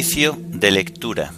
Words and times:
Oficio 0.00 0.34
de 0.38 0.70
lectura. 0.70 1.30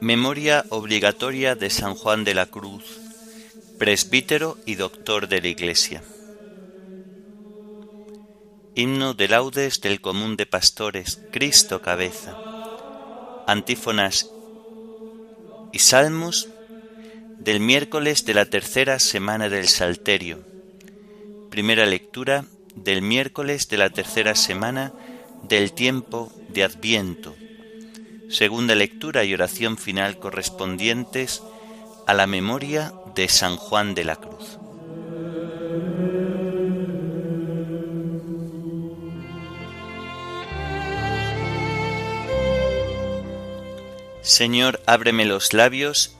Memoria 0.00 0.64
obligatoria 0.70 1.54
de 1.54 1.70
San 1.70 1.94
Juan 1.94 2.24
de 2.24 2.34
la 2.34 2.46
Cruz, 2.46 2.82
presbítero 3.78 4.58
y 4.66 4.74
doctor 4.74 5.28
de 5.28 5.42
la 5.42 5.46
Iglesia. 5.46 6.02
Himno 8.74 9.14
de 9.14 9.28
laudes 9.28 9.80
del 9.80 10.00
común 10.00 10.36
de 10.36 10.46
pastores, 10.46 11.20
Cristo 11.30 11.80
cabeza. 11.82 12.36
Antífonas 13.46 14.28
y 15.70 15.78
salmos 15.78 16.48
del 17.40 17.58
miércoles 17.58 18.26
de 18.26 18.34
la 18.34 18.44
tercera 18.44 18.98
semana 18.98 19.48
del 19.48 19.66
Salterio. 19.66 20.40
Primera 21.50 21.86
lectura 21.86 22.44
del 22.74 23.00
miércoles 23.00 23.68
de 23.68 23.78
la 23.78 23.88
tercera 23.88 24.34
semana 24.34 24.92
del 25.42 25.72
tiempo 25.72 26.30
de 26.50 26.64
Adviento. 26.64 27.34
Segunda 28.28 28.74
lectura 28.74 29.24
y 29.24 29.32
oración 29.32 29.78
final 29.78 30.18
correspondientes 30.18 31.42
a 32.06 32.12
la 32.12 32.26
memoria 32.26 32.92
de 33.14 33.28
San 33.28 33.56
Juan 33.56 33.94
de 33.94 34.04
la 34.04 34.16
Cruz. 34.16 34.58
Señor, 44.20 44.80
ábreme 44.84 45.24
los 45.24 45.54
labios 45.54 46.19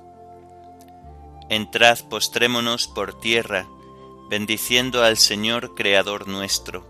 Entrad, 1.51 1.99
postrémonos 2.07 2.87
por 2.87 3.19
tierra, 3.19 3.67
bendiciendo 4.29 5.03
al 5.03 5.17
Señor 5.17 5.75
Creador 5.75 6.29
nuestro, 6.29 6.85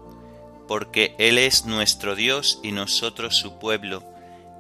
porque 0.68 1.16
Él 1.18 1.40
es 1.40 1.66
nuestro 1.66 2.14
Dios 2.16 2.60
y 2.62 2.72
nosotros 2.72 3.36
su 3.36 3.58
pueblo, 3.58 4.04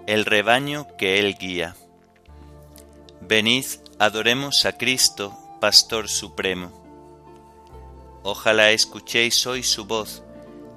el 0.07 0.25
rebaño 0.25 0.87
que 0.97 1.19
Él 1.19 1.37
guía. 1.37 1.75
Venid, 3.21 3.65
adoremos 3.99 4.65
a 4.65 4.75
Cristo, 4.75 5.37
Pastor 5.59 6.09
Supremo. 6.09 6.71
Ojalá 8.23 8.71
escuchéis 8.71 9.45
hoy 9.45 9.61
su 9.61 9.85
voz, 9.85 10.23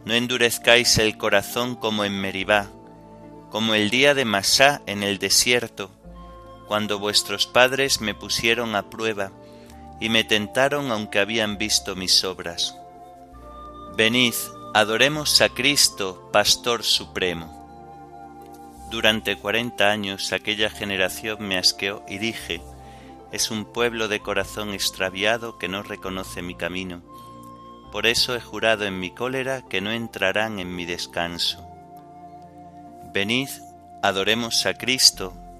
no 0.04 0.12
endurezcáis 0.12 0.98
el 0.98 1.16
corazón 1.16 1.76
como 1.76 2.04
en 2.04 2.20
Meribá, 2.20 2.70
como 3.48 3.72
el 3.72 3.88
día 3.88 4.12
de 4.12 4.26
Masá 4.26 4.82
en 4.84 5.02
el 5.02 5.18
desierto, 5.18 5.90
cuando 6.66 6.98
vuestros 6.98 7.46
padres 7.46 8.00
me 8.00 8.14
pusieron 8.14 8.74
a 8.74 8.90
prueba 8.90 9.30
y 10.00 10.08
me 10.08 10.24
tentaron 10.24 10.90
aunque 10.90 11.18
habían 11.18 11.58
visto 11.58 11.96
mis 11.96 12.24
obras. 12.24 12.76
Venid, 13.96 14.34
adoremos 14.74 15.40
a 15.40 15.48
Cristo, 15.48 16.28
Pastor 16.32 16.82
Supremo. 16.82 17.62
Durante 18.90 19.36
cuarenta 19.36 19.90
años 19.90 20.32
aquella 20.32 20.70
generación 20.70 21.38
me 21.40 21.58
asqueó 21.58 22.04
y 22.08 22.18
dije, 22.18 22.60
es 23.32 23.50
un 23.50 23.64
pueblo 23.64 24.08
de 24.08 24.20
corazón 24.20 24.74
extraviado 24.74 25.58
que 25.58 25.68
no 25.68 25.82
reconoce 25.82 26.42
mi 26.42 26.54
camino. 26.54 27.02
Por 27.90 28.06
eso 28.06 28.34
he 28.34 28.40
jurado 28.40 28.84
en 28.84 28.98
mi 28.98 29.10
cólera 29.10 29.62
que 29.62 29.80
no 29.80 29.90
entrarán 29.90 30.58
en 30.58 30.74
mi 30.74 30.84
descanso. 30.84 31.66
Venid, 33.12 33.48
adoremos 34.02 34.66
a 34.66 34.74
Cristo, 34.74 35.34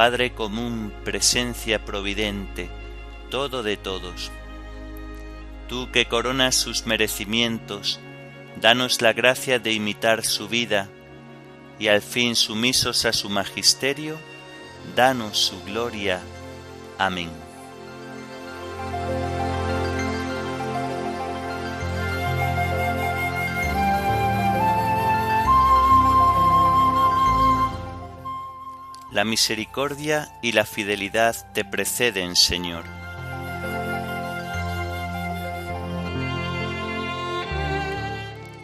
Padre 0.00 0.32
común, 0.32 0.94
presencia 1.04 1.84
providente, 1.84 2.70
todo 3.28 3.62
de 3.62 3.76
todos. 3.76 4.30
Tú 5.68 5.90
que 5.92 6.06
coronas 6.06 6.54
sus 6.54 6.86
merecimientos, 6.86 8.00
danos 8.62 9.02
la 9.02 9.12
gracia 9.12 9.58
de 9.58 9.74
imitar 9.74 10.24
su 10.24 10.48
vida, 10.48 10.88
y 11.78 11.88
al 11.88 12.00
fin 12.00 12.34
sumisos 12.34 13.04
a 13.04 13.12
su 13.12 13.28
magisterio, 13.28 14.16
danos 14.96 15.36
su 15.36 15.62
gloria. 15.64 16.22
Amén. 16.96 17.49
La 29.12 29.24
misericordia 29.24 30.30
y 30.40 30.52
la 30.52 30.64
fidelidad 30.64 31.52
te 31.52 31.64
preceden, 31.64 32.36
Señor. 32.36 32.84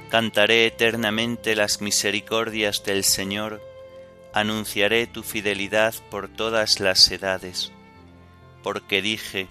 Cantaré 0.09 0.67
eternamente 0.67 1.57
las 1.57 1.81
misericordias 1.81 2.85
del 2.85 3.03
Señor, 3.03 3.61
anunciaré 4.33 5.09
tu 5.09 5.25
fidelidad 5.25 5.95
por 6.11 6.29
todas 6.29 6.79
las 6.79 7.11
edades, 7.11 7.73
porque 8.63 9.03
dije, 9.03 9.49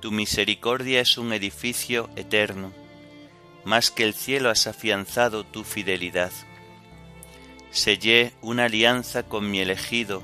tu 0.00 0.12
misericordia 0.12 1.02
es 1.02 1.18
un 1.18 1.34
edificio 1.34 2.08
eterno, 2.16 2.72
más 3.64 3.90
que 3.90 4.04
el 4.04 4.14
cielo 4.14 4.48
has 4.48 4.66
afianzado 4.66 5.44
tu 5.44 5.62
fidelidad 5.62 6.32
sellé 7.72 8.34
una 8.42 8.66
alianza 8.66 9.22
con 9.22 9.50
mi 9.50 9.60
elegido, 9.60 10.22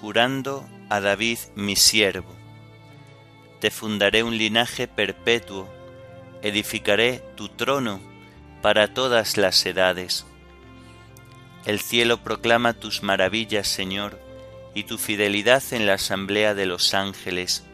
jurando 0.00 0.68
a 0.90 1.00
David 1.00 1.38
mi 1.56 1.74
siervo. 1.74 2.32
Te 3.60 3.70
fundaré 3.70 4.22
un 4.22 4.36
linaje 4.36 4.86
perpetuo, 4.86 5.66
edificaré 6.42 7.22
tu 7.34 7.48
trono, 7.48 8.00
para 8.60 8.92
todas 8.92 9.36
las 9.36 9.64
edades. 9.66 10.26
El 11.64 11.80
cielo 11.80 12.22
proclama 12.22 12.74
tus 12.74 13.02
maravillas, 13.02 13.66
Señor, 13.66 14.20
y 14.74 14.84
tu 14.84 14.98
fidelidad 14.98 15.62
en 15.70 15.86
la 15.86 15.94
asamblea 15.94 16.54
de 16.54 16.66
los 16.66 16.92
ángeles. 16.92 17.64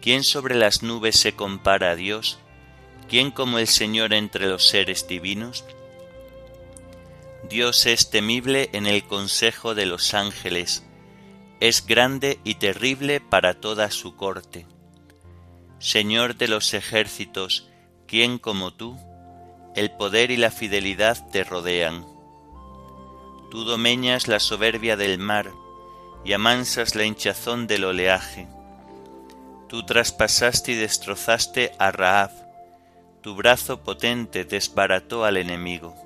¿Quién 0.00 0.24
sobre 0.24 0.54
las 0.54 0.82
nubes 0.82 1.18
se 1.18 1.32
compara 1.32 1.90
a 1.90 1.96
Dios? 1.96 2.38
¿Quién 3.08 3.30
como 3.30 3.58
el 3.58 3.68
Señor 3.68 4.12
entre 4.12 4.46
los 4.46 4.68
seres 4.68 5.06
divinos? 5.06 5.64
Dios 7.48 7.86
es 7.86 8.10
temible 8.10 8.70
en 8.72 8.86
el 8.86 9.04
consejo 9.04 9.76
de 9.76 9.86
los 9.86 10.14
ángeles, 10.14 10.84
es 11.60 11.86
grande 11.86 12.40
y 12.42 12.56
terrible 12.56 13.20
para 13.20 13.60
toda 13.60 13.92
su 13.92 14.16
corte. 14.16 14.66
Señor 15.78 16.36
de 16.36 16.48
los 16.48 16.74
ejércitos, 16.74 17.68
¿quién 18.08 18.38
como 18.38 18.74
tú? 18.74 18.98
El 19.76 19.92
poder 19.92 20.32
y 20.32 20.36
la 20.36 20.50
fidelidad 20.50 21.30
te 21.30 21.44
rodean. 21.44 22.04
Tú 23.52 23.62
domeñas 23.62 24.26
la 24.26 24.40
soberbia 24.40 24.96
del 24.96 25.18
mar 25.18 25.52
y 26.24 26.32
amansas 26.32 26.96
la 26.96 27.04
hinchazón 27.04 27.68
del 27.68 27.84
oleaje. 27.84 28.48
Tú 29.68 29.86
traspasaste 29.86 30.72
y 30.72 30.74
destrozaste 30.74 31.72
a 31.78 31.92
Raab, 31.92 32.32
tu 33.20 33.36
brazo 33.36 33.84
potente 33.84 34.44
desbarató 34.44 35.24
al 35.24 35.36
enemigo. 35.36 36.05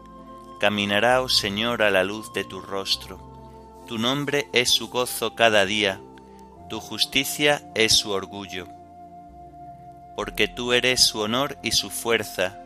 caminará, 0.61 1.23
oh 1.23 1.27
Señor, 1.27 1.81
a 1.81 1.89
la 1.89 2.03
luz 2.03 2.33
de 2.33 2.43
tu 2.43 2.61
rostro. 2.61 3.19
Tu 3.87 3.97
nombre 3.97 4.47
es 4.53 4.69
su 4.69 4.89
gozo 4.89 5.33
cada 5.33 5.65
día, 5.65 5.99
tu 6.69 6.79
justicia 6.79 7.63
es 7.73 7.93
su 7.93 8.11
orgullo. 8.11 8.67
Porque 10.15 10.47
tú 10.47 10.73
eres 10.73 11.01
su 11.01 11.19
honor 11.19 11.57
y 11.63 11.71
su 11.71 11.89
fuerza, 11.89 12.59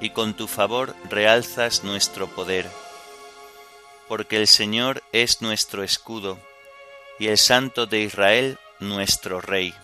y 0.00 0.10
con 0.10 0.32
tu 0.32 0.48
favor 0.48 0.96
realzas 1.10 1.84
nuestro 1.84 2.26
poder. 2.26 2.66
Porque 4.08 4.38
el 4.38 4.48
Señor 4.48 5.02
es 5.12 5.42
nuestro 5.42 5.82
escudo, 5.82 6.38
y 7.18 7.26
el 7.26 7.36
Santo 7.36 7.84
de 7.84 8.00
Israel 8.00 8.58
nuestro 8.80 9.42
Rey. 9.42 9.74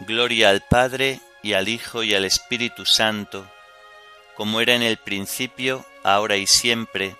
Gloria 0.00 0.50
al 0.50 0.62
Padre, 0.62 1.20
y 1.44 1.52
al 1.52 1.68
Hijo, 1.68 2.02
y 2.02 2.16
al 2.16 2.24
Espíritu 2.24 2.84
Santo, 2.84 3.48
como 4.38 4.60
era 4.60 4.76
en 4.76 4.82
el 4.82 4.98
principio, 4.98 5.84
ahora 6.04 6.36
y 6.36 6.46
siempre, 6.46 7.16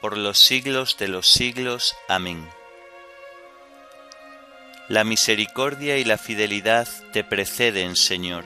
por 0.00 0.18
los 0.18 0.36
siglos 0.36 0.96
de 0.98 1.06
los 1.06 1.28
siglos. 1.28 1.94
Amén. 2.08 2.44
La 4.88 5.04
misericordia 5.04 5.96
y 5.98 6.04
la 6.04 6.18
fidelidad 6.18 6.88
te 7.12 7.22
preceden, 7.22 7.94
Señor. 7.94 8.42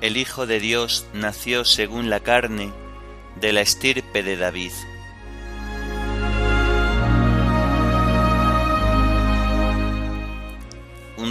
El 0.00 0.16
Hijo 0.16 0.46
de 0.46 0.60
Dios 0.60 1.04
nació 1.14 1.64
según 1.64 2.10
la 2.10 2.20
carne 2.20 2.72
de 3.40 3.52
la 3.52 3.62
estirpe 3.62 4.22
de 4.22 4.36
David 4.36 4.70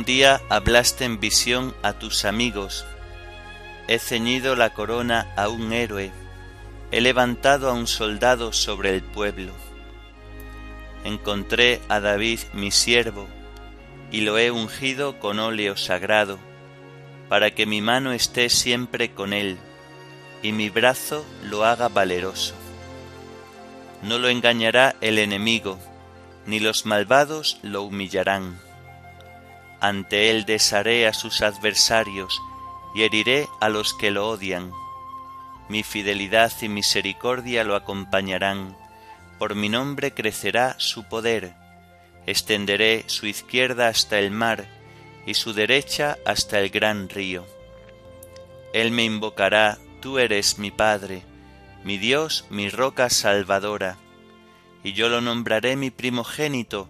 día 0.08 0.42
hablaste 0.48 1.04
en 1.04 1.20
visión 1.20 1.76
a 1.84 1.92
tus 1.92 2.24
amigos, 2.24 2.86
he 3.90 4.00
ceñido 4.00 4.56
la 4.56 4.70
corona 4.70 5.34
a 5.36 5.50
un 5.50 5.74
héroe, 5.74 6.14
he 6.92 7.02
levantado 7.02 7.70
a 7.70 7.74
un 7.74 7.88
soldado 7.88 8.54
sobre 8.54 8.96
el 8.96 9.04
pueblo. 9.04 9.52
Encontré 11.04 11.82
a 11.90 12.00
David 12.00 12.40
mi 12.54 12.72
siervo, 12.72 13.28
y 14.10 14.22
lo 14.22 14.38
he 14.38 14.50
ungido 14.50 15.20
con 15.20 15.40
óleo 15.40 15.76
sagrado, 15.76 16.40
para 17.28 17.52
que 17.52 17.66
mi 17.66 17.82
mano 17.82 18.14
esté 18.14 18.50
siempre 18.50 19.12
con 19.12 19.34
él, 19.34 19.58
y 20.42 20.54
mi 20.54 20.70
brazo 20.70 21.26
lo 21.44 21.66
haga 21.66 21.90
valeroso. 21.90 22.56
No 24.04 24.20
lo 24.20 24.30
engañará 24.30 24.96
el 25.02 25.20
enemigo, 25.20 25.78
ni 26.46 26.62
los 26.62 26.86
malvados 26.86 27.60
lo 27.62 27.84
humillarán 27.84 28.67
ante 29.80 30.30
él 30.30 30.46
desharé 30.46 31.08
a 31.08 31.14
sus 31.14 31.42
adversarios 31.42 32.42
y 32.96 33.04
heriré 33.04 33.48
a 33.60 33.70
los 33.70 33.94
que 33.94 34.12
lo 34.12 34.28
odian. 34.30 34.72
Mi 35.70 35.84
fidelidad 35.84 36.52
y 36.62 36.70
misericordia 36.70 37.64
lo 37.64 37.76
acompañarán, 37.76 38.76
por 39.38 39.56
mi 39.56 39.70
nombre 39.70 40.14
crecerá 40.14 40.76
su 40.80 41.04
poder. 41.04 41.54
Extenderé 42.26 43.04
su 43.08 43.28
izquierda 43.28 43.88
hasta 43.88 44.20
el 44.20 44.32
mar 44.32 44.68
y 45.26 45.34
su 45.34 45.54
derecha 45.54 46.18
hasta 46.26 46.60
el 46.60 46.70
gran 46.70 47.10
río. 47.10 47.46
Él 48.74 48.92
me 48.92 49.04
invocará, 49.04 49.78
tú 50.02 50.20
eres 50.20 50.58
mi 50.58 50.72
Padre, 50.72 51.24
mi 51.84 51.98
Dios, 51.98 52.46
mi 52.50 52.70
roca 52.70 53.10
salvadora, 53.10 53.98
y 54.84 54.94
yo 54.94 55.10
lo 55.10 55.22
nombraré 55.22 55.76
mi 55.76 55.92
primogénito, 55.92 56.90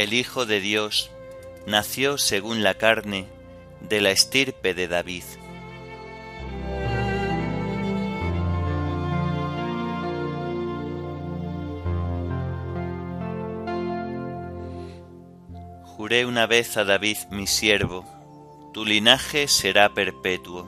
el 0.00 0.14
Hijo 0.14 0.46
de 0.46 0.60
Dios, 0.60 1.10
nació 1.66 2.16
según 2.16 2.62
la 2.62 2.72
carne 2.72 3.26
de 3.86 4.00
la 4.00 4.10
estirpe 4.10 4.72
de 4.72 4.88
David. 4.88 5.24
Juré 15.84 16.24
una 16.24 16.46
vez 16.46 16.78
a 16.78 16.84
David 16.84 17.18
mi 17.30 17.46
siervo, 17.46 18.06
tu 18.72 18.86
linaje 18.86 19.48
será 19.48 19.92
perpetuo. 19.92 20.66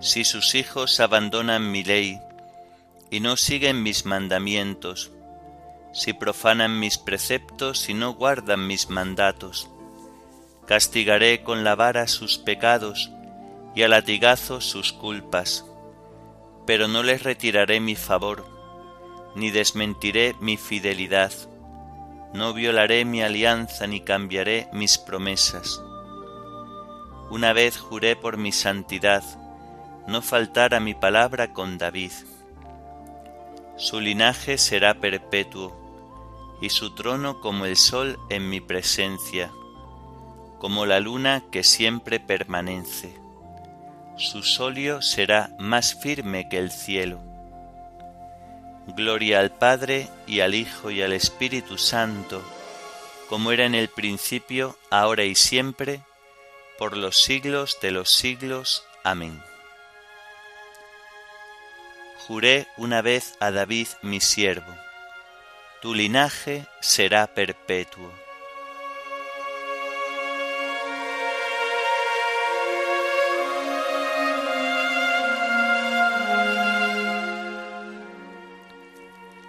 Si 0.00 0.24
sus 0.24 0.56
hijos 0.56 0.98
abandonan 0.98 1.70
mi 1.70 1.84
ley, 1.84 2.20
y 3.10 3.20
no 3.20 3.36
siguen 3.36 3.82
mis 3.82 4.04
mandamientos, 4.04 5.10
si 5.92 6.12
profanan 6.12 6.78
mis 6.78 6.98
preceptos 6.98 7.88
y 7.88 7.94
no 7.94 8.12
guardan 8.12 8.66
mis 8.66 8.90
mandatos. 8.90 9.70
Castigaré 10.66 11.42
con 11.42 11.64
la 11.64 11.74
vara 11.74 12.06
sus 12.06 12.36
pecados 12.38 13.10
y 13.74 13.82
a 13.82 13.88
latigazo 13.88 14.60
sus 14.60 14.92
culpas, 14.92 15.64
pero 16.66 16.88
no 16.88 17.02
les 17.02 17.22
retiraré 17.22 17.80
mi 17.80 17.96
favor, 17.96 18.44
ni 19.34 19.50
desmentiré 19.50 20.34
mi 20.40 20.58
fidelidad, 20.58 21.32
no 22.34 22.52
violaré 22.52 23.06
mi 23.06 23.22
alianza 23.22 23.86
ni 23.86 24.00
cambiaré 24.00 24.68
mis 24.72 24.98
promesas. 24.98 25.82
Una 27.30 27.54
vez 27.54 27.78
juré 27.78 28.16
por 28.16 28.36
mi 28.36 28.52
santidad, 28.52 29.22
no 30.06 30.20
faltar 30.20 30.78
mi 30.80 30.94
palabra 30.94 31.52
con 31.54 31.78
David 31.78 32.12
su 33.78 34.00
linaje 34.00 34.58
será 34.58 34.94
perpetuo, 34.94 35.72
y 36.60 36.70
su 36.70 36.94
trono 36.94 37.40
como 37.40 37.64
el 37.64 37.76
sol 37.76 38.18
en 38.28 38.48
mi 38.50 38.60
presencia, 38.60 39.52
como 40.58 40.84
la 40.84 40.98
luna 40.98 41.44
que 41.52 41.62
siempre 41.62 42.18
permanece. 42.18 43.16
su 44.16 44.42
solio 44.42 45.00
será 45.00 45.54
más 45.60 45.94
firme 45.94 46.48
que 46.48 46.58
el 46.58 46.72
cielo. 46.72 47.20
Gloria 48.96 49.38
al 49.38 49.52
Padre 49.52 50.08
y 50.26 50.40
al 50.40 50.56
Hijo 50.56 50.90
y 50.90 51.02
al 51.02 51.12
Espíritu 51.12 51.78
Santo, 51.78 52.42
como 53.28 53.52
era 53.52 53.64
en 53.64 53.76
el 53.76 53.88
principio, 53.88 54.76
ahora 54.90 55.22
y 55.22 55.36
siempre, 55.36 56.00
por 56.78 56.96
los 56.96 57.22
siglos 57.22 57.78
de 57.80 57.92
los 57.92 58.10
siglos. 58.10 58.82
Amén. 59.04 59.40
Juré 62.28 62.68
una 62.76 63.00
vez 63.00 63.38
a 63.40 63.50
David 63.50 63.88
mi 64.02 64.20
siervo, 64.20 64.76
tu 65.80 65.94
linaje 65.94 66.66
será 66.78 67.26
perpetuo. 67.26 68.12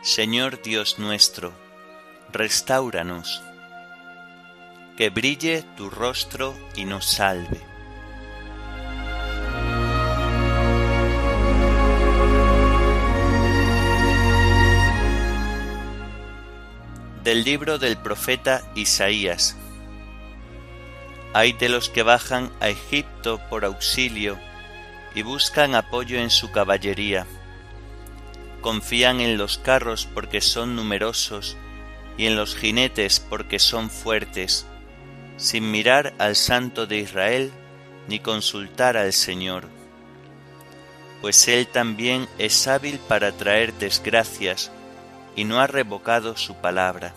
Señor 0.01 0.61
Dios 0.61 0.99
nuestro, 0.99 1.51
restauranos, 2.31 3.43
que 4.95 5.09
brille 5.09 5.65
tu 5.75 5.89
rostro 5.89 6.55
y 6.77 6.85
nos 6.85 7.05
salve. 7.11 7.68
Del 17.29 17.43
libro 17.43 17.77
del 17.77 17.95
profeta 17.95 18.63
Isaías. 18.73 19.55
Hay 21.31 21.53
de 21.53 21.69
los 21.69 21.91
que 21.91 22.01
bajan 22.01 22.51
a 22.59 22.69
Egipto 22.69 23.39
por 23.51 23.65
auxilio 23.65 24.39
y 25.13 25.21
buscan 25.21 25.75
apoyo 25.75 26.17
en 26.17 26.31
su 26.31 26.49
caballería 26.51 27.27
confían 28.61 29.19
en 29.19 29.37
los 29.37 29.59
carros 29.59 30.07
porque 30.11 30.41
son 30.41 30.75
numerosos 30.75 31.55
y 32.17 32.25
en 32.25 32.35
los 32.35 32.55
jinetes 32.55 33.19
porque 33.19 33.59
son 33.59 33.91
fuertes, 33.91 34.65
sin 35.37 35.69
mirar 35.69 36.15
al 36.17 36.35
Santo 36.35 36.87
de 36.87 36.97
Israel 36.97 37.51
ni 38.07 38.17
consultar 38.17 38.97
al 38.97 39.13
Señor. 39.13 39.67
Pues 41.21 41.47
Él 41.47 41.67
también 41.67 42.27
es 42.39 42.67
hábil 42.67 42.97
para 43.07 43.31
traer 43.33 43.71
desgracias 43.75 44.71
y 45.35 45.43
no 45.43 45.59
ha 45.59 45.67
revocado 45.67 46.37
su 46.37 46.55
palabra. 46.55 47.13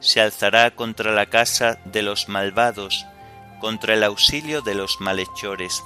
Se 0.00 0.20
alzará 0.20 0.74
contra 0.74 1.12
la 1.12 1.26
casa 1.26 1.78
de 1.84 2.02
los 2.02 2.28
malvados, 2.28 3.06
contra 3.60 3.94
el 3.94 4.04
auxilio 4.04 4.62
de 4.62 4.74
los 4.74 5.00
malhechores 5.00 5.82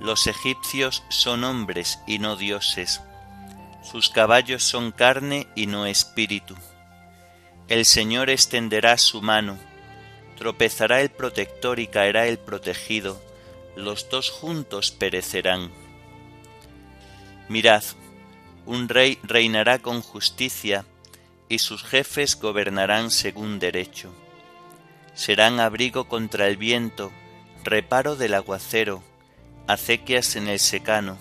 los 0.00 0.26
egipcios 0.26 1.04
son 1.10 1.44
hombres 1.44 2.00
y 2.06 2.18
no 2.18 2.36
dioses. 2.36 3.02
Sus 3.82 4.08
caballos 4.08 4.64
son 4.64 4.92
carne 4.92 5.46
y 5.54 5.66
no 5.66 5.84
espíritu. 5.84 6.56
El 7.68 7.84
Señor 7.84 8.30
extenderá 8.30 8.96
su 8.96 9.20
mano, 9.20 9.58
tropezará 10.38 11.02
el 11.02 11.10
protector 11.10 11.78
y 11.78 11.86
caerá 11.86 12.26
el 12.26 12.38
protegido, 12.38 13.22
los 13.76 14.08
dos 14.08 14.30
juntos 14.30 14.90
perecerán. 14.90 15.70
Mirad, 17.48 17.84
un 18.70 18.88
rey 18.88 19.18
reinará 19.24 19.80
con 19.80 20.00
justicia, 20.00 20.84
y 21.48 21.58
sus 21.58 21.82
jefes 21.82 22.38
gobernarán 22.38 23.10
según 23.10 23.58
derecho. 23.58 24.14
Serán 25.12 25.58
abrigo 25.58 26.06
contra 26.06 26.46
el 26.46 26.56
viento, 26.56 27.10
reparo 27.64 28.14
del 28.14 28.32
aguacero, 28.34 29.02
acequias 29.66 30.36
en 30.36 30.46
el 30.46 30.60
secano, 30.60 31.18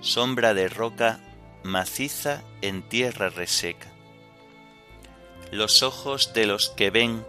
sombra 0.00 0.54
de 0.54 0.68
roca 0.68 1.20
maciza 1.62 2.42
en 2.62 2.82
tierra 2.82 3.28
reseca. 3.28 3.92
Los 5.52 5.82
ojos 5.82 6.32
de 6.32 6.46
los 6.46 6.70
que 6.70 6.88
ven 6.88 7.26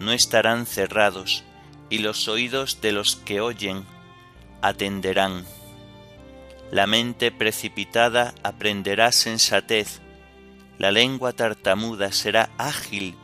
no 0.00 0.10
estarán 0.10 0.66
cerrados, 0.66 1.44
y 1.88 1.98
los 1.98 2.26
oídos 2.26 2.80
de 2.80 2.90
los 2.90 3.14
que 3.14 3.40
oyen 3.40 3.84
atenderán. 4.60 5.44
La 6.70 6.86
mente 6.86 7.30
precipitada 7.30 8.34
aprenderá 8.42 9.12
sensatez, 9.12 10.00
la 10.78 10.90
lengua 10.90 11.32
tartamuda 11.32 12.10
será 12.12 12.50
ágil 12.58 13.16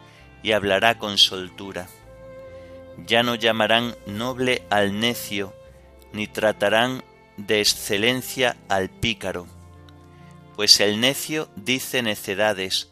y 0.43 0.53
hablará 0.53 0.99
con 0.99 1.19
soltura. 1.19 1.89
Ya 3.07 3.23
no 3.23 3.35
llamarán 3.35 3.97
noble 4.07 4.63
al 4.71 5.01
necio, 5.01 5.53
ni 6.13 6.27
tratarán 6.27 7.03
de 7.37 7.61
excelencia 7.61 8.57
al 8.69 8.89
pícaro, 8.89 9.47
pues 10.57 10.81
el 10.81 11.01
necio 11.01 11.49
dice 11.57 12.03
necedades 12.03 12.91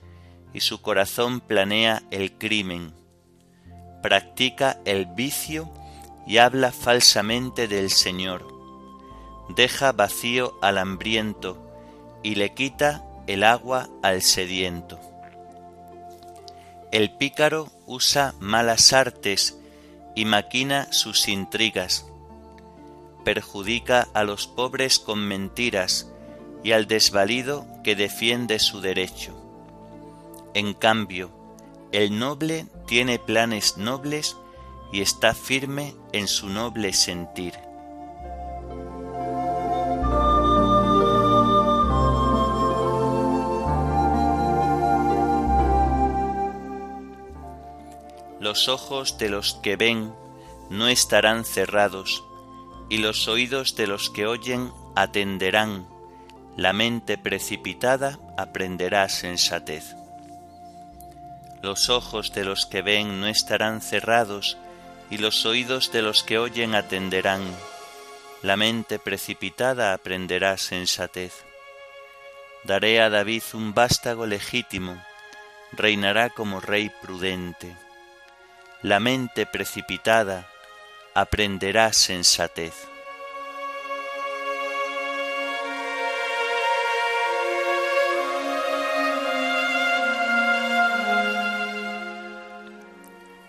y 0.55 0.61
su 0.61 0.81
corazón 0.81 1.41
planea 1.41 2.03
el 2.11 2.33
crimen, 2.33 2.95
practica 4.03 4.81
el 4.85 5.07
vicio 5.07 5.71
y 6.27 6.39
habla 6.39 6.73
falsamente 6.73 7.69
del 7.69 7.91
Señor, 7.91 8.58
deja 9.49 9.93
vacío 9.93 10.55
al 10.63 10.79
hambriento 10.79 11.59
y 12.23 12.35
le 12.35 12.55
quita 12.55 13.05
el 13.27 13.45
agua 13.45 13.89
al 14.03 14.23
sediento. 14.23 14.99
El 16.91 17.11
pícaro 17.11 17.69
usa 17.87 18.35
malas 18.41 18.93
artes 18.93 19.59
y 20.15 20.25
maquina 20.25 20.93
sus 20.93 21.29
intrigas 21.29 22.07
perjudica 23.29 24.09
a 24.15 24.25
los 24.25 24.47
pobres 24.47 24.99
con 24.99 25.19
mentiras 25.19 26.11
y 26.65 26.73
al 26.73 26.87
desvalido 26.87 27.67
que 27.85 27.95
defiende 27.95 28.59
su 28.59 28.81
derecho. 28.81 29.35
En 30.55 30.73
cambio, 30.73 31.31
el 31.93 32.19
noble 32.19 32.65
tiene 32.87 33.19
planes 33.19 33.77
nobles 33.77 34.35
y 34.95 35.03
está 35.03 35.35
firme 35.35 35.95
en 36.13 36.27
su 36.27 36.49
noble 36.49 36.95
sentir. 36.95 37.68
Los 48.49 48.67
ojos 48.69 49.19
de 49.19 49.29
los 49.29 49.53
que 49.63 49.77
ven 49.77 50.15
no 50.71 50.89
estarán 50.89 51.45
cerrados, 51.45 52.25
y 52.89 52.97
los 52.97 53.29
oídos 53.29 53.77
de 53.77 53.87
los 53.87 54.09
que 54.09 54.27
oyen 54.27 54.73
atenderán, 54.97 55.87
la 56.57 56.73
mente 56.73 57.19
precipitada 57.19 58.19
aprenderá 58.39 59.07
sensatez. 59.11 59.95
Los 61.61 61.91
ojos 61.91 62.33
de 62.33 62.47
los 62.47 62.65
que 62.65 62.81
ven 62.81 63.21
no 63.21 63.27
estarán 63.27 63.83
cerrados, 63.83 64.57
y 65.11 65.19
los 65.19 65.45
oídos 65.45 65.93
de 65.93 66.01
los 66.01 66.23
que 66.23 66.39
oyen 66.39 66.75
atenderán, 66.75 67.43
la 68.41 68.57
mente 68.57 68.99
precipitada 68.99 69.93
aprenderá 69.93 70.57
sensatez. 70.57 71.35
Daré 72.65 73.03
a 73.03 73.11
David 73.11 73.43
un 73.53 73.75
vástago 73.75 74.25
legítimo, 74.25 74.97
reinará 75.73 76.31
como 76.31 76.61
rey 76.61 76.91
prudente. 77.03 77.77
La 78.83 79.01
mente 79.01 79.45
precipitada 79.45 80.49
aprenderá 81.13 81.93
sensatez. 81.93 82.75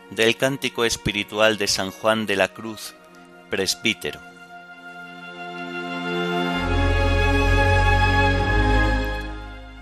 Del 0.09 0.35
cántico 0.35 0.83
espiritual 0.83 1.59
de 1.59 1.67
San 1.67 1.91
Juan 1.91 2.25
de 2.25 2.35
la 2.35 2.47
Cruz, 2.47 2.95
presbítero. 3.51 4.19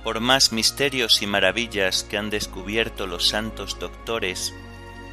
Por 0.03 0.19
más 0.19 0.51
misterios 0.51 1.21
y 1.21 1.25
maravillas 1.25 2.03
que 2.03 2.17
han 2.17 2.29
descubierto 2.29 3.07
los 3.07 3.29
santos 3.29 3.79
doctores 3.79 4.53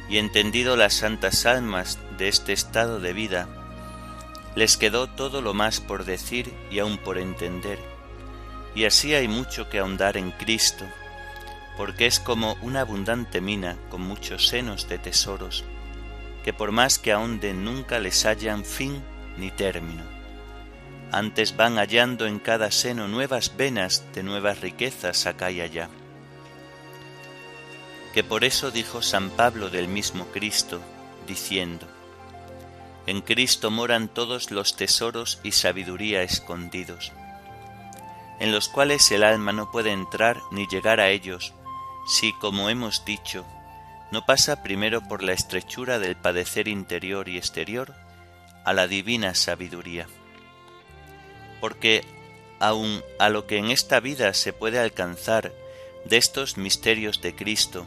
y 0.09 0.17
entendido 0.17 0.75
las 0.75 0.93
santas 0.93 1.45
almas 1.45 1.97
de 2.17 2.27
este 2.27 2.53
estado 2.53 2.99
de 2.99 3.13
vida, 3.13 3.47
les 4.55 4.77
quedó 4.77 5.07
todo 5.07 5.41
lo 5.41 5.53
más 5.53 5.81
por 5.81 6.05
decir 6.05 6.53
y 6.71 6.79
aún 6.79 6.97
por 6.97 7.17
entender. 7.17 7.79
Y 8.73 8.85
así 8.85 9.13
hay 9.13 9.27
mucho 9.27 9.69
que 9.69 9.79
ahondar 9.79 10.17
en 10.17 10.31
Cristo, 10.31 10.85
porque 11.77 12.05
es 12.05 12.19
como 12.19 12.55
una 12.61 12.81
abundante 12.81 13.41
mina 13.41 13.77
con 13.89 14.01
muchos 14.01 14.47
senos 14.47 14.87
de 14.87 14.97
tesoros, 14.97 15.63
que 16.43 16.53
por 16.53 16.71
más 16.71 16.99
que 16.99 17.11
ahonden 17.11 17.63
nunca 17.63 17.99
les 17.99 18.25
hallan 18.25 18.63
fin 18.63 19.03
ni 19.37 19.51
término. 19.51 20.03
Antes 21.11 21.55
van 21.55 21.75
hallando 21.75 22.25
en 22.25 22.39
cada 22.39 22.71
seno 22.71 23.07
nuevas 23.07 23.55
venas 23.57 24.05
de 24.13 24.23
nuevas 24.23 24.61
riquezas 24.61 25.25
acá 25.25 25.51
y 25.51 25.61
allá. 25.61 25.89
Que 28.15 28.23
por 28.23 28.45
eso 28.45 28.71
dijo 28.71 29.01
San 29.01 29.29
Pablo 29.29 29.69
del 29.69 29.89
mismo 29.89 30.27
Cristo, 30.27 30.79
diciendo, 31.27 31.85
En 33.07 33.19
Cristo 33.19 33.71
moran 33.71 34.07
todos 34.07 34.51
los 34.51 34.77
tesoros 34.77 35.41
y 35.43 35.51
sabiduría 35.51 36.23
escondidos, 36.23 37.11
en 38.39 38.53
los 38.53 38.69
cuales 38.69 39.11
el 39.11 39.21
alma 39.21 39.51
no 39.51 39.69
puede 39.69 39.91
entrar 39.91 40.39
ni 40.51 40.65
llegar 40.65 41.01
a 41.01 41.09
ellos, 41.09 41.53
si, 42.07 42.31
como 42.31 42.69
hemos 42.69 43.03
dicho, 43.03 43.45
no 44.13 44.25
pasa 44.25 44.63
primero 44.63 45.05
por 45.05 45.21
la 45.21 45.33
estrechura 45.33 45.99
del 45.99 46.15
padecer 46.15 46.69
interior 46.69 47.27
y 47.27 47.35
exterior 47.35 47.93
a 48.63 48.71
la 48.71 48.87
divina 48.87 49.35
sabiduría. 49.35 50.07
Porque 51.59 52.05
aun 52.61 53.03
a 53.19 53.27
lo 53.27 53.45
que 53.45 53.57
en 53.57 53.71
esta 53.71 53.99
vida 53.99 54.33
se 54.33 54.53
puede 54.53 54.79
alcanzar 54.79 55.51
de 56.05 56.15
estos 56.15 56.55
misterios 56.55 57.19
de 57.19 57.35
Cristo, 57.35 57.85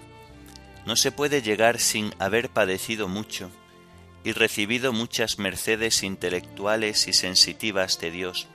no 0.89 0.97
se 0.97 1.13
puede 1.13 1.43
llegar 1.43 1.81
sin 1.81 2.15
haber 2.19 2.49
padecido 2.49 3.09
mucho 3.09 3.51
y 4.25 4.33
recibido 4.33 4.91
muchas 4.95 5.39
mercedes 5.39 6.03
intelectuales 6.03 7.09
y 7.09 7.13
sensitivas 7.13 8.01
de 8.01 8.11
Dios, 8.11 8.47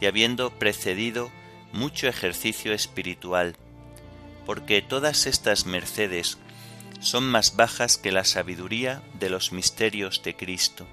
y 0.00 0.06
habiendo 0.06 0.58
precedido 0.58 1.30
mucho 1.70 2.08
ejercicio 2.08 2.72
espiritual, 2.72 3.56
porque 4.46 4.80
todas 4.80 5.26
estas 5.26 5.66
mercedes 5.66 6.38
son 7.00 7.24
más 7.24 7.56
bajas 7.56 7.98
que 7.98 8.10
la 8.10 8.24
sabiduría 8.24 9.02
de 9.20 9.28
los 9.28 9.52
misterios 9.52 10.22
de 10.22 10.34
Cristo, 10.36 10.86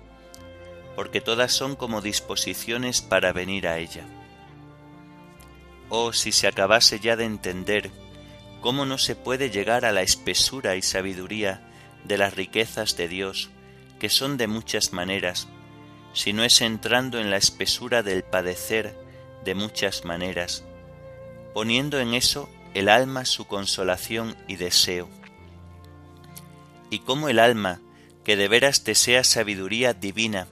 porque 0.98 1.22
todas 1.22 1.53
son 1.53 1.77
como 1.77 2.01
disposiciones 2.01 3.01
para 3.01 3.31
venir 3.31 3.70
a 3.70 3.77
ella. 3.77 4.03
Oh, 5.88 6.12
si 6.12 6.34
se 6.34 6.48
acabase 6.48 7.00
ya 7.00 7.15
de 7.15 7.24
entender 7.24 8.00
cómo 8.62 8.86
no 8.86 8.98
se 8.98 9.15
puede 9.15 9.50
llegar 9.50 9.86
a 9.86 9.91
la 9.91 10.03
espesura 10.03 10.75
y 10.75 10.82
sabiduría 10.82 11.62
de 12.06 12.18
las 12.18 12.36
riquezas 12.36 12.96
de 12.96 13.08
Dios, 13.08 13.50
que 14.00 14.10
son 14.10 14.38
de 14.38 14.48
muchas 14.48 14.94
maneras, 14.94 15.48
si 16.13 16.32
no 16.32 16.44
es 16.44 16.62
entrando 16.62 17.20
en 17.20 17.30
la 17.32 17.38
espesura 17.38 18.03
del 18.03 18.24
padecer 18.24 18.96
de 19.44 19.56
muchas 19.56 20.06
maneras, 20.06 20.63
poniendo 21.53 22.00
en 22.00 22.13
eso 22.13 22.50
el 22.74 22.88
alma 22.88 23.25
su 23.25 23.48
consolación 23.48 24.38
y 24.48 24.56
deseo. 24.56 25.10
Y 26.89 27.00
cómo 27.00 27.30
el 27.30 27.39
alma, 27.39 27.82
que 28.24 28.36
de 28.36 28.48
veras 28.48 28.84
desea 28.84 29.24
sabiduría 29.24 29.94
divina, 29.94 30.48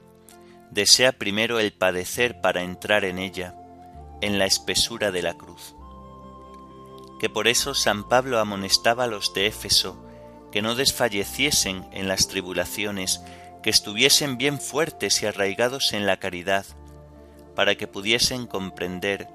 desea 0.72 1.12
primero 1.12 1.60
el 1.60 1.74
padecer 1.74 2.42
para 2.42 2.63
entrar 2.63 3.06
en 3.06 3.20
ella, 3.20 3.56
en 4.22 4.39
la 4.39 4.46
espesura 4.46 5.12
de 5.12 5.22
la 5.22 5.36
cruz 5.36 5.75
que 7.19 7.29
por 7.29 7.47
eso 7.47 7.75
San 7.75 8.07
Pablo 8.07 8.39
amonestaba 8.39 9.03
a 9.03 9.07
los 9.07 9.33
de 9.33 9.47
Éfeso 9.47 10.05
que 10.51 10.61
no 10.61 10.73
desfalleciesen 10.73 11.85
en 11.91 12.07
las 12.07 12.27
tribulaciones, 12.27 13.21
que 13.61 13.69
estuviesen 13.69 14.38
bien 14.38 14.59
fuertes 14.59 15.21
y 15.21 15.27
arraigados 15.27 15.93
en 15.93 16.05
la 16.05 16.17
caridad, 16.17 16.65
para 17.55 17.75
que 17.75 17.88
pudiesen 17.88 18.47
comprender 18.47 19.27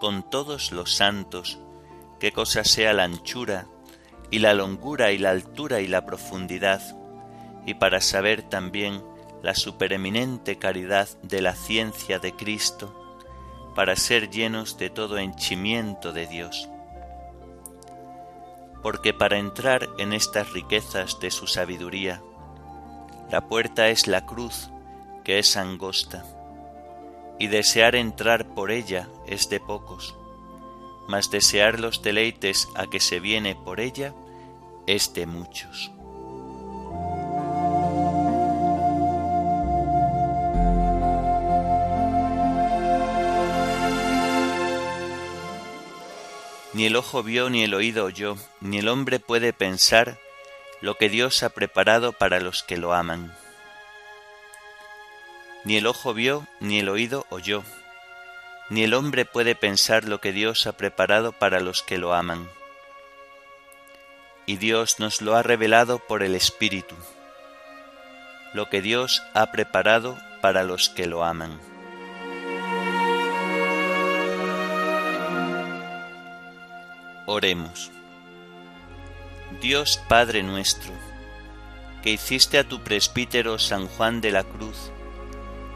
con 0.00 0.28
todos 0.30 0.72
los 0.72 0.94
santos 0.94 1.58
qué 2.20 2.32
cosa 2.32 2.64
sea 2.64 2.92
la 2.92 3.04
anchura 3.04 3.66
y 4.30 4.38
la 4.38 4.54
longura 4.54 5.12
y 5.12 5.18
la 5.18 5.30
altura 5.30 5.80
y 5.80 5.88
la 5.88 6.06
profundidad, 6.06 6.80
y 7.66 7.74
para 7.74 8.00
saber 8.00 8.42
también 8.42 9.02
la 9.42 9.54
supereminente 9.54 10.56
caridad 10.56 11.08
de 11.22 11.42
la 11.42 11.54
ciencia 11.54 12.18
de 12.18 12.34
Cristo, 12.34 12.98
para 13.74 13.96
ser 13.96 14.30
llenos 14.30 14.78
de 14.78 14.90
todo 14.90 15.18
henchimiento 15.18 16.12
de 16.12 16.26
Dios 16.26 16.68
porque 18.82 19.14
para 19.14 19.38
entrar 19.38 19.88
en 19.98 20.12
estas 20.12 20.52
riquezas 20.52 21.20
de 21.20 21.30
su 21.30 21.46
sabiduría, 21.46 22.22
la 23.30 23.48
puerta 23.48 23.88
es 23.88 24.06
la 24.08 24.26
cruz, 24.26 24.70
que 25.24 25.38
es 25.38 25.56
angosta, 25.56 26.24
y 27.38 27.46
desear 27.46 27.94
entrar 27.94 28.46
por 28.54 28.70
ella 28.70 29.08
es 29.26 29.48
de 29.48 29.60
pocos, 29.60 30.16
mas 31.08 31.30
desear 31.30 31.80
los 31.80 32.02
deleites 32.02 32.68
a 32.74 32.86
que 32.86 33.00
se 33.00 33.20
viene 33.20 33.54
por 33.54 33.80
ella 33.80 34.14
es 34.86 35.14
de 35.14 35.26
muchos. 35.26 35.92
Ni 46.74 46.86
el 46.86 46.96
ojo 46.96 47.22
vio, 47.22 47.50
ni 47.50 47.64
el 47.64 47.74
oído 47.74 48.04
oyó, 48.04 48.36
ni 48.60 48.78
el 48.78 48.88
hombre 48.88 49.20
puede 49.20 49.52
pensar 49.52 50.18
lo 50.80 50.96
que 50.96 51.10
Dios 51.10 51.42
ha 51.42 51.50
preparado 51.50 52.12
para 52.12 52.40
los 52.40 52.62
que 52.62 52.78
lo 52.78 52.94
aman. 52.94 53.34
Ni 55.64 55.76
el 55.76 55.86
ojo 55.86 56.14
vio, 56.14 56.46
ni 56.60 56.80
el 56.80 56.88
oído 56.88 57.26
oyó, 57.28 57.62
ni 58.70 58.84
el 58.84 58.94
hombre 58.94 59.26
puede 59.26 59.54
pensar 59.54 60.04
lo 60.04 60.20
que 60.20 60.32
Dios 60.32 60.66
ha 60.66 60.72
preparado 60.72 61.32
para 61.32 61.60
los 61.60 61.82
que 61.82 61.98
lo 61.98 62.14
aman. 62.14 62.48
Y 64.46 64.56
Dios 64.56 64.98
nos 64.98 65.20
lo 65.20 65.36
ha 65.36 65.42
revelado 65.42 65.98
por 65.98 66.22
el 66.22 66.34
Espíritu, 66.34 66.96
lo 68.54 68.70
que 68.70 68.80
Dios 68.80 69.22
ha 69.34 69.52
preparado 69.52 70.18
para 70.40 70.62
los 70.62 70.88
que 70.88 71.06
lo 71.06 71.22
aman. 71.22 71.71
Oremos. 77.34 77.90
Dios 79.62 79.98
Padre 80.06 80.42
nuestro, 80.42 80.92
que 82.02 82.10
hiciste 82.10 82.58
a 82.58 82.68
tu 82.68 82.84
presbítero 82.84 83.58
San 83.58 83.88
Juan 83.88 84.20
de 84.20 84.32
la 84.32 84.44
Cruz, 84.44 84.90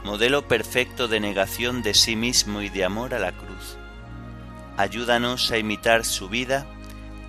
modelo 0.05 0.49
perfecto 0.49 1.09
de 1.09 1.19
negación 1.19 1.83
de 1.83 1.95
sí 1.95 2.15
mismo 2.15 2.61
y 2.61 2.69
de 2.69 2.85
amor 2.85 3.15
a 3.15 3.19
la 3.19 3.33
cruz, 3.33 3.79
ayúdanos 4.77 5.51
a 5.51 5.57
imitar 5.57 6.05
su 6.05 6.29
vida 6.29 6.67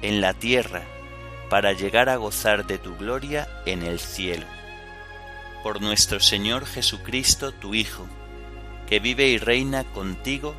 en 0.02 0.20
la 0.20 0.34
tierra 0.34 0.84
para 1.50 1.72
llegar 1.72 2.10
a 2.10 2.18
gozar 2.18 2.68
de 2.68 2.80
tu 2.80 2.98
gloria 2.98 3.48
en 3.66 3.82
el 3.82 3.98
cielo. 3.98 4.46
Por 5.64 5.82
nuestro 5.82 6.20
Señor 6.20 6.66
Jesucristo, 6.66 7.54
tu 7.54 7.76
Hijo, 7.76 8.06
que 8.90 9.00
vive 9.00 9.30
y 9.30 9.38
reina 9.38 9.86
contigo 9.86 10.54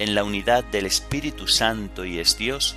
en 0.00 0.16
la 0.16 0.24
unidad 0.24 0.64
del 0.64 0.86
Espíritu 0.86 1.46
Santo 1.46 2.04
y 2.04 2.18
es 2.18 2.36
Dios, 2.36 2.76